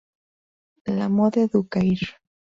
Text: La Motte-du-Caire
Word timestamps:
La 0.87 1.09
Motte-du-Caire 1.09 2.17